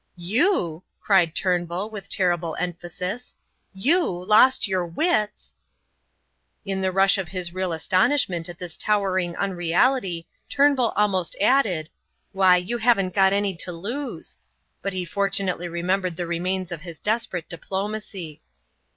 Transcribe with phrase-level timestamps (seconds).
[0.17, 3.35] "You!" cried Turnbull with terrible emphasis.
[3.71, 3.99] "You!
[4.01, 5.53] Lost your wits!"
[6.65, 11.91] In the rush of his real astonishment at this towering unreality Turnbull almost added:
[12.31, 14.39] "Why, you haven't got any to lose."
[14.81, 18.41] But he fortunately remembered the remains of his desperate diplomacy.